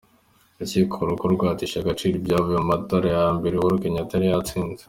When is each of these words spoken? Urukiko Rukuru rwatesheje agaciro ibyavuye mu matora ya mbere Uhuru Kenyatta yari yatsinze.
Urukiko 0.57 0.95
Rukuru 1.09 1.35
rwatesheje 1.37 1.81
agaciro 1.83 2.13
ibyavuye 2.17 2.57
mu 2.61 2.67
matora 2.73 3.07
ya 3.15 3.25
mbere 3.37 3.53
Uhuru 3.55 3.81
Kenyatta 3.83 4.13
yari 4.15 4.27
yatsinze. 4.31 4.79